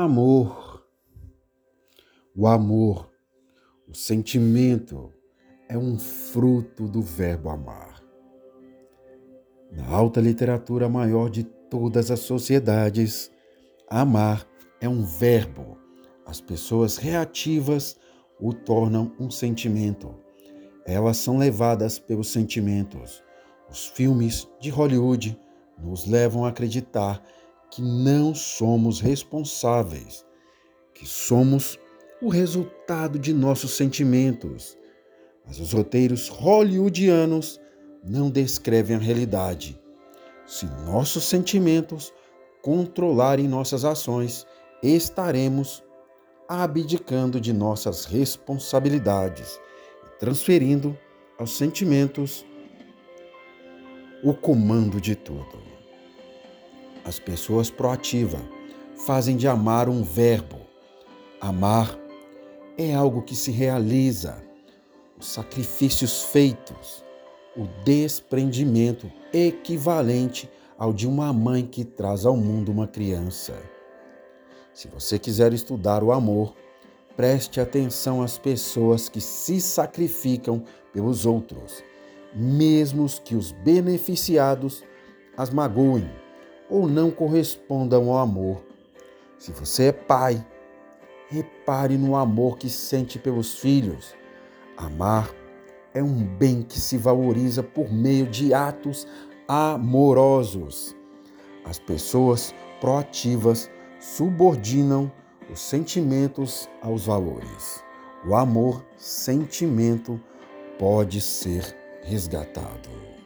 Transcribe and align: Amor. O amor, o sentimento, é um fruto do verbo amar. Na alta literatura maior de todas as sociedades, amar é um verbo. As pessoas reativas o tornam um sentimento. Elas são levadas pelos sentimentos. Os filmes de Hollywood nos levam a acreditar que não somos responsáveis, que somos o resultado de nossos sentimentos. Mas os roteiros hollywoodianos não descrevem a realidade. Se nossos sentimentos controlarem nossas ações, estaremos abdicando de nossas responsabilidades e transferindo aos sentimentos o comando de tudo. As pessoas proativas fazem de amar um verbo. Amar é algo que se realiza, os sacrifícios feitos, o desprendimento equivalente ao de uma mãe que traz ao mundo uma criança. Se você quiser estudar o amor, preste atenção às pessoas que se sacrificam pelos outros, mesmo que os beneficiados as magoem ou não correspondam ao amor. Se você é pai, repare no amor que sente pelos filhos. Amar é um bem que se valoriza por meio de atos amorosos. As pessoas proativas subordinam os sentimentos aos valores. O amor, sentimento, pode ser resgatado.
Amor. 0.00 0.86
O 2.32 2.46
amor, 2.46 3.10
o 3.88 3.92
sentimento, 3.92 5.12
é 5.68 5.76
um 5.76 5.98
fruto 5.98 6.86
do 6.86 7.02
verbo 7.02 7.50
amar. 7.50 8.00
Na 9.72 9.88
alta 9.88 10.20
literatura 10.20 10.88
maior 10.88 11.28
de 11.28 11.42
todas 11.42 12.12
as 12.12 12.20
sociedades, 12.20 13.28
amar 13.90 14.46
é 14.80 14.88
um 14.88 15.02
verbo. 15.02 15.76
As 16.24 16.40
pessoas 16.40 16.96
reativas 16.96 17.98
o 18.40 18.52
tornam 18.52 19.12
um 19.18 19.28
sentimento. 19.28 20.14
Elas 20.86 21.16
são 21.16 21.38
levadas 21.38 21.98
pelos 21.98 22.28
sentimentos. 22.28 23.20
Os 23.68 23.86
filmes 23.86 24.48
de 24.60 24.70
Hollywood 24.70 25.36
nos 25.76 26.06
levam 26.06 26.44
a 26.44 26.50
acreditar 26.50 27.20
que 27.70 27.82
não 27.82 28.34
somos 28.34 29.00
responsáveis, 29.00 30.24
que 30.94 31.06
somos 31.06 31.78
o 32.20 32.28
resultado 32.28 33.18
de 33.18 33.32
nossos 33.32 33.72
sentimentos. 33.76 34.76
Mas 35.46 35.60
os 35.60 35.72
roteiros 35.72 36.28
hollywoodianos 36.28 37.60
não 38.04 38.30
descrevem 38.30 38.96
a 38.96 39.00
realidade. 39.00 39.80
Se 40.46 40.66
nossos 40.84 41.24
sentimentos 41.24 42.12
controlarem 42.62 43.46
nossas 43.46 43.84
ações, 43.84 44.46
estaremos 44.82 45.82
abdicando 46.48 47.40
de 47.40 47.52
nossas 47.52 48.04
responsabilidades 48.04 49.60
e 50.06 50.18
transferindo 50.18 50.96
aos 51.38 51.56
sentimentos 51.56 52.44
o 54.24 54.34
comando 54.34 55.00
de 55.00 55.14
tudo. 55.14 55.77
As 57.08 57.18
pessoas 57.18 57.70
proativas 57.70 58.42
fazem 59.06 59.34
de 59.34 59.48
amar 59.48 59.88
um 59.88 60.02
verbo. 60.02 60.58
Amar 61.40 61.98
é 62.76 62.94
algo 62.94 63.22
que 63.22 63.34
se 63.34 63.50
realiza, 63.50 64.36
os 65.18 65.26
sacrifícios 65.26 66.24
feitos, 66.24 67.02
o 67.56 67.66
desprendimento 67.82 69.10
equivalente 69.32 70.50
ao 70.76 70.92
de 70.92 71.08
uma 71.08 71.32
mãe 71.32 71.64
que 71.64 71.82
traz 71.82 72.26
ao 72.26 72.36
mundo 72.36 72.70
uma 72.70 72.86
criança. 72.86 73.54
Se 74.74 74.86
você 74.86 75.18
quiser 75.18 75.54
estudar 75.54 76.04
o 76.04 76.12
amor, 76.12 76.54
preste 77.16 77.58
atenção 77.58 78.20
às 78.20 78.36
pessoas 78.36 79.08
que 79.08 79.22
se 79.22 79.62
sacrificam 79.62 80.62
pelos 80.92 81.24
outros, 81.24 81.82
mesmo 82.34 83.06
que 83.24 83.34
os 83.34 83.50
beneficiados 83.50 84.84
as 85.38 85.48
magoem 85.48 86.06
ou 86.68 86.88
não 86.88 87.10
correspondam 87.10 88.10
ao 88.10 88.18
amor. 88.18 88.62
Se 89.38 89.52
você 89.52 89.84
é 89.84 89.92
pai, 89.92 90.44
repare 91.28 91.96
no 91.96 92.16
amor 92.16 92.58
que 92.58 92.68
sente 92.68 93.18
pelos 93.18 93.58
filhos. 93.58 94.14
Amar 94.76 95.30
é 95.94 96.02
um 96.02 96.24
bem 96.24 96.62
que 96.62 96.80
se 96.80 96.96
valoriza 96.96 97.62
por 97.62 97.92
meio 97.92 98.26
de 98.26 98.52
atos 98.52 99.06
amorosos. 99.46 100.96
As 101.64 101.78
pessoas 101.78 102.54
proativas 102.80 103.70
subordinam 104.00 105.10
os 105.50 105.60
sentimentos 105.60 106.68
aos 106.82 107.06
valores. 107.06 107.82
O 108.26 108.34
amor, 108.34 108.84
sentimento, 108.96 110.20
pode 110.78 111.20
ser 111.20 111.76
resgatado. 112.02 113.17